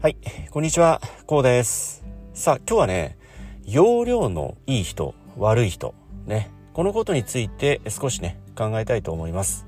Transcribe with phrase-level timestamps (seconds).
[0.00, 0.16] はい、
[0.52, 2.04] こんにちは、こうです。
[2.32, 3.18] さあ、今日はね、
[3.64, 5.92] 容量のいい人、悪い人、
[6.24, 9.66] ね、このことについて少しね、考えたいと思います。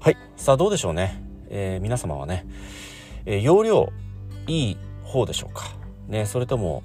[0.00, 1.24] はい、さあどうでしょうね。
[1.48, 2.44] えー皆様はね、
[3.24, 3.90] えー容量
[4.46, 5.74] いい方でしょうか。
[6.06, 6.82] ね、それとも、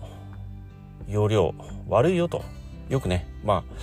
[1.10, 1.54] 容量
[1.90, 2.46] 悪いよと。
[2.88, 3.74] よくね、まあ、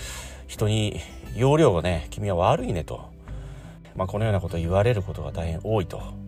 [0.46, 1.00] 人に
[1.36, 3.10] 容量がね、君は悪いねと。
[3.94, 6.21] まあ、このようなことを言われることが大変多いと。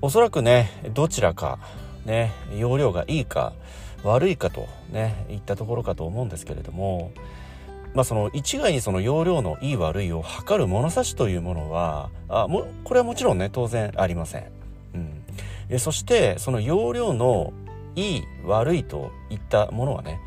[0.00, 1.58] おそらくねどちらか
[2.04, 3.52] ね容量がいいか
[4.04, 7.12] 悪いかとねいったところかと思うんですけれども
[7.94, 14.44] まあその一概にその容量のいい悪いを測る物差しというものはあもこれはもちろんね当然ありません。
[15.70, 17.52] うん、そしてその容量の
[17.96, 20.20] いい悪いといったものはね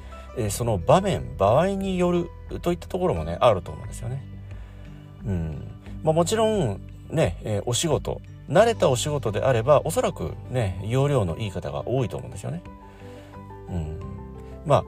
[0.49, 2.29] その場面場合による
[2.61, 4.23] といったところもねあると思うんですよね。
[5.25, 5.67] うん
[6.03, 12.61] まあ、もちろんね、えお仕事慣れたお仕事であればおそらくね容量のいい方が多いと思うんですよね。
[13.69, 13.99] うん、
[14.65, 14.85] まあ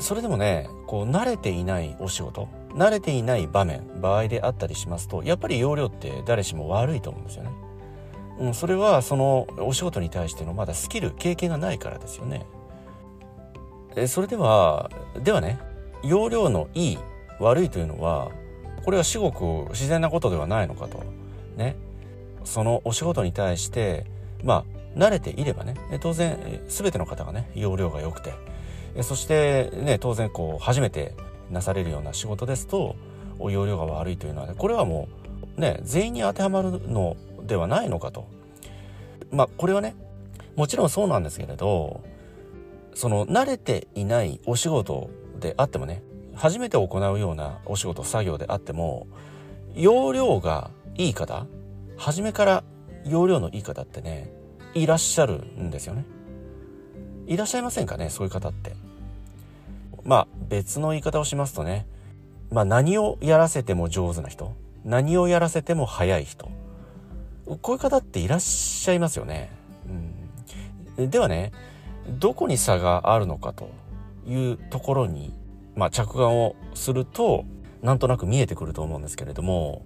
[0.00, 7.50] それでもねこう慣れていないお仕事慣れていない場面場合であったりしますとやっぱり容量って誰しも悪いと思うんですよね。
[8.40, 12.44] うん、それはそのお仕事に対してのまだスキル経験がないからですよね。
[13.94, 14.90] えそれでは
[15.22, 15.60] ではね
[16.02, 16.98] 容量のいい
[17.38, 18.32] 悪いというのは
[18.84, 21.02] これは至極自然なことではないのかと
[21.56, 21.76] ね
[22.44, 24.06] そのお仕事に対して
[24.42, 24.64] ま
[24.96, 28.34] あ慣れていればね当然全ての方がね容量が良くて
[29.02, 31.14] そしてね当然こう初めて
[31.50, 32.96] なされるような仕事ですと
[33.40, 35.08] 容量が悪いというのは、ね、これはも
[35.56, 38.26] うね全員に当てはまるのではないのかと。
[39.30, 39.96] まあこれはね
[40.54, 42.04] もちろんそうなんですけれど
[42.94, 46.02] その慣れていないお仕事であってもね
[46.34, 49.08] 初めて行うようなお仕事作業であっても
[49.74, 51.46] 容量がいい方
[51.96, 52.64] 初めから
[53.04, 54.32] 容量のいい方ってね
[54.74, 56.04] いらっしゃるんですよね。
[57.26, 58.76] いらっしゃいませんかねそういう方って。
[60.04, 61.86] まあ別の言い方をしますとね
[62.50, 64.54] まあ何をやらせても上手な人
[64.84, 66.50] 何をやらせても早い人
[67.62, 69.50] こういう方っていらっしゃいますよね、
[70.98, 71.52] うん、ではね
[72.08, 73.70] どこに差があるのかと
[74.26, 75.32] いうところに、
[75.74, 77.44] まあ、着眼をすると
[77.82, 79.84] なんとなく見えてくると思うんですけれども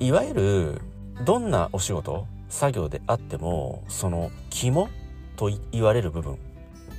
[0.00, 0.80] いわゆる
[1.26, 4.88] どんなお仕事作業であってもその肝
[5.36, 6.38] と言われる部分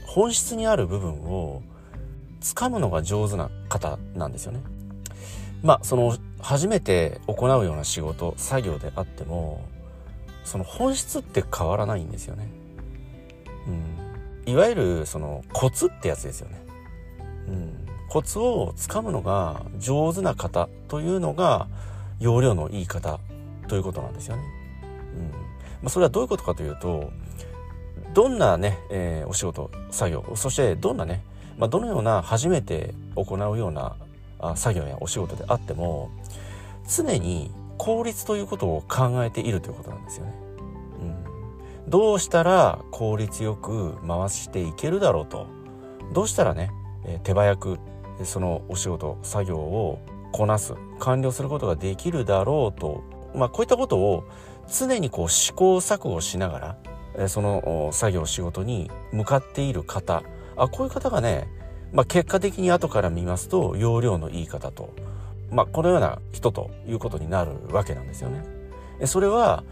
[0.06, 1.64] 本質にある部分を
[2.42, 4.60] 掴むのが上手な方なんですよね。
[5.64, 9.64] まあその初めて行うような仕事作業であっても
[10.44, 12.48] その本質って変わらないんですよね。
[14.46, 16.62] うん、いわゆるそのコツってやつですよね。
[17.48, 21.68] うん、コツをつかむのが上手な方というのが
[22.22, 23.20] 容量のいい方
[23.68, 24.44] ということなんですよね。
[25.16, 27.12] うんまあ、それはどういうことかというと
[28.14, 31.24] どんなね、えーお仕事作業そしてどんなね、
[31.58, 33.96] まあ、どのような初めて行うような
[34.40, 36.12] あ作業やお仕事であっても
[36.88, 40.34] 常に効率ということを考えているということなんですよね。
[41.86, 45.48] うん、どうしたら効率よく回していけるだろうと
[46.14, 46.70] どうしたらね、
[47.06, 47.80] えー手早く
[48.20, 50.00] えーそのお仕事作業を
[50.32, 53.04] こなす完了することができるだろうと、
[53.36, 54.24] まあ、こういったことを
[54.72, 56.78] 常にこう試行錯誤しながら
[57.16, 60.24] えーその作業仕事に向かっている方
[60.56, 61.48] あこういう方がね、
[61.92, 64.94] まあ、結果的に後から見ますと容量のいい方と、
[65.50, 68.44] まあ、このような人ということになるわけなんですよね。
[69.00, 69.64] えそれは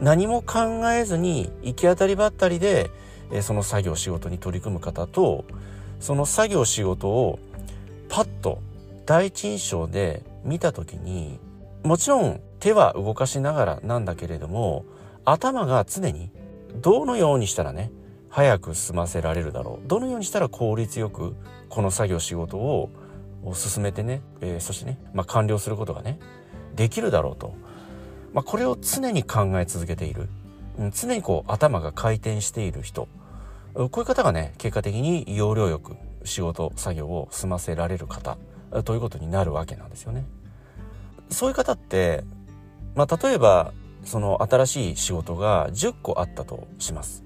[0.00, 2.90] 何も考えずに行き当たりばったりで
[3.32, 5.44] えその作業仕事に取り組む方と
[6.00, 7.38] その作業仕事を
[8.08, 8.60] パッと
[9.08, 11.40] 第一印象で見た時に
[11.82, 14.84] もちろん手は動かしながらなんだけれども
[15.24, 16.30] 頭が常に
[16.82, 17.90] どのようにしたらね
[18.28, 21.34] 早く済ませられるだろうどのようにしたら効率よく
[21.70, 22.90] この作業仕事を
[23.54, 26.18] 進めてね、えーそしてね、まあ、完了することがね
[26.76, 27.54] できるだろうと、
[28.34, 30.28] まあ、これを常に考え続けている、
[30.78, 33.08] うん常にこう頭が回転している人。
[33.74, 38.36] こういう方がね結果的に要領よく仕事作業を済ませられる方。
[38.84, 40.24] ということになるわけなんですよね。
[41.30, 42.24] そういう方って、
[42.94, 43.72] まあ、例えば
[44.04, 47.24] その新しい仕事が10個あったとします。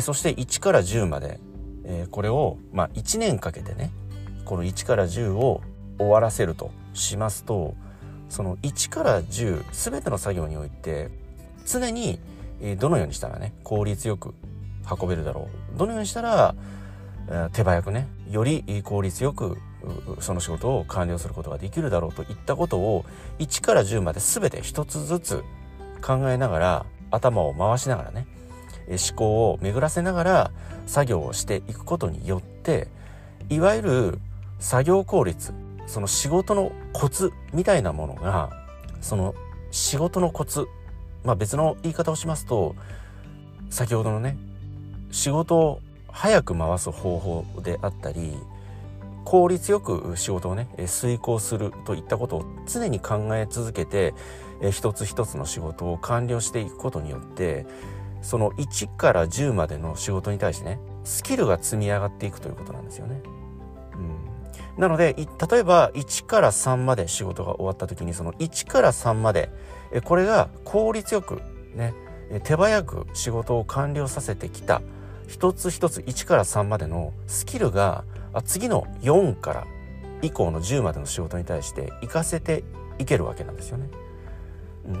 [0.00, 1.40] そして1から10まで、
[1.84, 3.92] えこれを、まあ、1年かけてね
[4.44, 5.62] この1から10を
[5.98, 7.74] 終わらせるとしますと
[8.28, 11.10] その1から10全ての作業において
[11.64, 12.18] 常に
[12.78, 14.34] どのようにしたらね効率よく
[15.00, 16.54] 運べるだろうどのようにしたら
[17.52, 19.58] 手早くねより効率よく
[20.20, 23.04] その仕事を完了することができるだろうといったことを
[23.38, 25.44] 1から10まで全て一つずつ
[26.02, 28.26] 考えながら頭を回しながらね
[28.88, 30.50] 思考を巡らせながら
[30.86, 32.88] 作業をしていくことによって
[33.48, 34.18] いわゆる
[34.58, 35.52] 作業効率
[35.86, 38.50] その仕事のコツみたいなものが
[39.00, 39.34] その
[39.70, 40.66] 仕事のコツ
[41.24, 42.74] まあ別の言い方をしますと
[43.70, 44.36] 先ほどのね
[45.10, 48.36] 仕事を早く回す方法であったり
[49.26, 54.14] 効率よく仕事をね遂行するといったことを常に考え続けて
[54.70, 57.66] 一つ一つの仕事を完了していくことによって
[58.22, 63.20] その1から10までの仕事に対してねスキルが積み上がっていくということなんですよね。
[63.94, 69.50] うん、なので例えば1から3まで仕事が終わった時にその1から3まで
[70.04, 71.42] これが効率よく
[71.74, 71.94] ね
[72.44, 74.82] 手早く仕事を完了させてきた
[75.26, 78.04] 一つ一つ1から3までのスキルが
[78.42, 79.66] 次の4から
[80.22, 82.64] 以降の10までの仕事に対して活かせて
[82.98, 83.88] いけるわけなんですよね。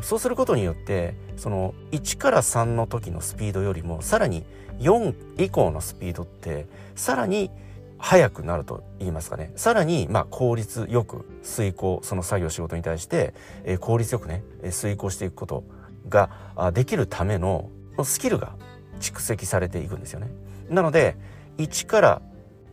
[0.02, 4.44] そうすることによってその1から3の時のスピードよりもさらに
[4.80, 6.66] 4以降のスピードって
[6.96, 7.50] さらに
[7.98, 13.32] 速くなると言いますかねさらにまあ効率よく遂行その作業仕事に対して、
[13.80, 15.64] 効率よくね遂行していくこと
[16.08, 16.30] が
[16.72, 17.70] できるための
[18.02, 18.56] スキルが
[19.00, 20.28] 蓄積されていくんですよね。
[20.68, 21.16] なので
[21.58, 22.22] 1から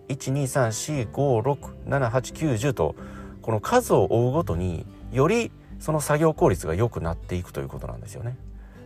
[0.09, 2.95] 12345678910と
[3.41, 8.37] この数を追うごとによりその作業効率が良くなっていくということなんですよね。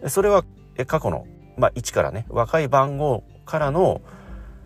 [0.08, 0.44] それは
[0.88, 1.26] 過去の、
[1.58, 4.02] まあ、1からね若い番号からの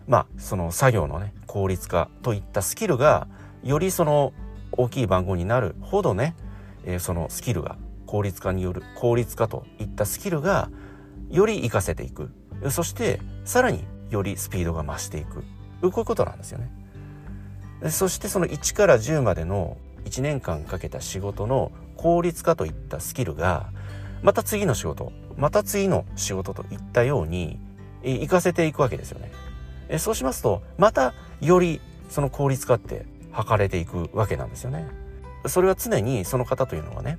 [0.06, 3.28] まあその作業のね効率化といったスキルが
[3.62, 4.32] よりその
[4.72, 6.34] 大きい番号になるほどね、
[6.84, 7.76] え、そのスキルが
[8.06, 10.70] 効率化による効率化といったスキルが
[11.30, 12.30] より活かせていく
[12.70, 15.44] そしてさらによりスピードが増していく
[15.90, 17.90] こういうことなんですよね。
[17.90, 23.70] そしてその1から10までの1年間かけた仕事の効率化といったスキルが
[24.22, 27.58] また次の仕事また次の仕事といったように
[28.04, 29.98] 活かせていくわけですよね。
[29.98, 34.86] そうしますとまたよりその効率化って測れていくわけなんですよね。
[35.46, 37.18] それは常にその方というのはね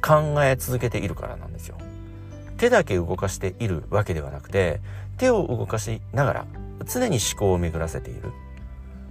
[0.00, 1.76] 考え続けているからなんですよ。
[2.56, 4.80] 手だけ動かしているわけではなくて
[5.18, 6.46] 手を動かしながら
[6.86, 8.32] 常に思考を巡らせている、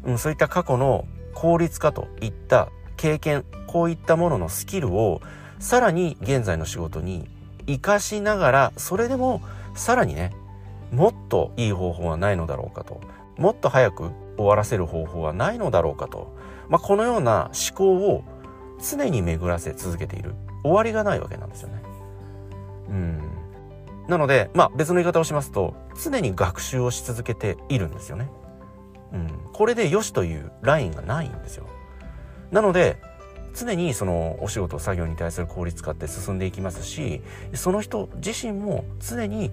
[0.03, 5.21] うん、そういった過去の効率化といった経験こういったもののスキルを
[5.59, 7.29] さらに現在の仕事に
[7.67, 9.41] 活かしながらそれでも
[9.75, 10.31] さらにね
[10.91, 13.01] もっといい方法はないのだろうかと。
[13.37, 16.35] もっと早く終わらせる方法はないのだろうかと、
[16.69, 18.23] まあ、このような思考を
[18.81, 20.35] 常に巡らせ続けている。
[20.63, 21.81] 終わりがないわけなんですよね。
[22.89, 23.26] うん。
[24.07, 28.29] なので、まあ別の言い方をしますと、常に学習をし続けているんですよね。
[29.13, 29.29] うん。
[29.53, 31.67] これで良しというラインがないんですよ。
[32.51, 32.97] なので
[33.53, 37.21] 常にそのお仕事作業に対する効率化って進んでいきますし
[37.53, 39.51] その人自身も常に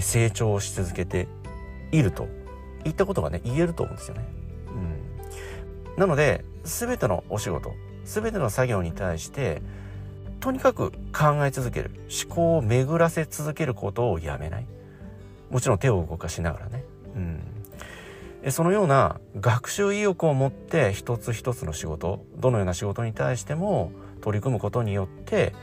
[0.00, 1.28] 成長し続けて
[1.92, 2.28] いると
[2.84, 4.24] いったことがね言えると思うんですよね。
[5.94, 7.72] うん、なので全てのお仕事
[8.04, 9.62] 全ての作業に対して
[10.42, 11.92] とにかく考え続ける
[12.24, 14.66] 思考を巡らせ続けることをやめない。
[15.50, 16.84] もちろん手を動かしながらね、
[18.42, 25.54] うん、そのような学習意欲を持って一つ一つの仕事どのような仕事に対しても取り組むことによって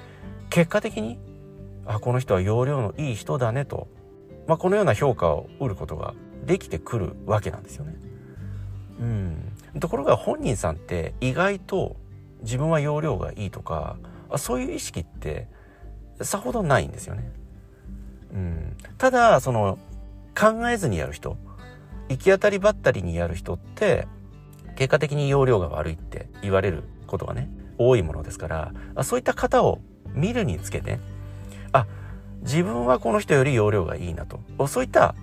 [0.49, 1.17] 結果的に
[1.85, 3.87] あこの人は容量のいい人だねと、
[4.47, 6.13] まあ、このような評価を得ることが
[6.45, 7.95] できてくるわけなんですよね。
[8.99, 9.03] う
[9.77, 11.95] ん、ところが本人さんって意外と
[12.43, 13.97] 自分は容量がいいとか
[14.37, 15.47] そういう意識って
[16.21, 17.31] さほどないんですよね。
[18.33, 19.79] うん、ただその
[20.37, 21.37] 考えずにやる人
[22.09, 24.07] 行き当たりばったりにやる人って
[24.75, 29.79] 結果的に容量が悪いって言われることがね多いものですからそういった方を
[30.13, 30.99] 見るにつけて
[31.71, 31.87] あ
[32.41, 35.15] 自分はこの人より容量がいいなとそういった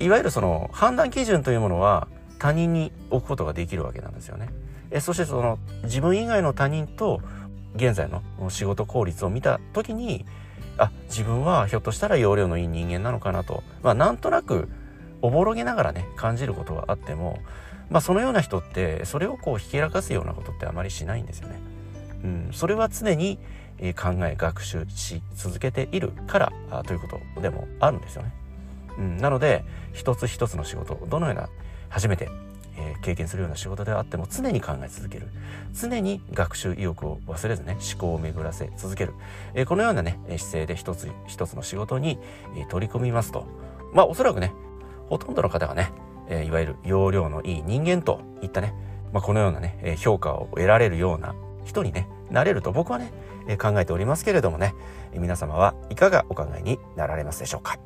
[0.00, 2.08] いわゆるその判断基準というものは
[2.38, 4.48] 他人に置くことができるわけなんですよね。
[4.90, 7.22] えそしてその自分以外の他人と
[7.74, 10.24] 現在の仕事効率を見た時に
[10.78, 14.68] あ自分はひょっとしたら容量のいい人間なのかなと、まあ、なんとなく
[15.22, 17.38] おぼろげながらね感じることはあっても、
[17.90, 21.60] まあ、そのような人ってそれをこうひけらかすようなことってあまりしないんですよね。
[22.24, 23.38] うん、それは常に
[23.96, 28.32] 考え学習し続けているからということでもあるんですよね。
[28.98, 31.48] うん、なので一つ一つの仕事どのような
[31.88, 32.28] 初めて、
[32.76, 35.28] えー、経験するような仕事であっても常に考え続ける。
[35.72, 39.14] 常に学習意欲を忘れずね思考を巡らせ続ける、
[39.54, 42.18] えー、このようなね姿勢で一つ一つの仕事に、
[42.56, 43.46] え、取り組みますと。
[43.92, 44.52] まあおそらくね
[45.08, 45.92] ほとんどの方がね、
[46.28, 48.72] え、いわゆる容量のいい人間といったね、
[49.12, 53.12] まあ、このようなね、評価を得られるような人にね、なれると僕はね、
[53.46, 54.74] え考えておりますけれどもね、
[55.12, 57.78] 皆様はいかがお考えになられますでしょうか。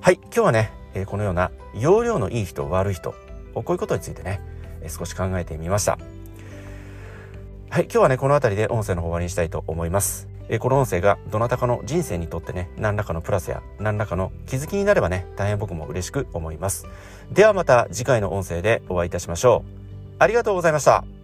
[0.00, 0.72] はい、今日はね、
[1.06, 3.14] このような容量のいい人悪い人
[3.54, 4.40] こういうことについてね、
[4.88, 5.98] 少し考えてみました。
[7.70, 10.28] はい、今日はね、この辺りで音声の方終わりにしたいと思います。
[10.48, 16.86] えこの音声がどなたかの人生にとってね、何らかのプラスや何らかの気づきになればね、大変僕も嬉しく思います。
[17.32, 20.16] ではまた次回の音声でお会いいたしましょう。
[20.18, 21.21] ありがとうございました。